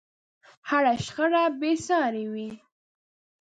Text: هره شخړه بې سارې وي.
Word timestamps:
هره 0.69 0.93
شخړه 1.05 1.43
بې 1.59 1.71
سارې 1.87 2.25
وي. 2.33 2.49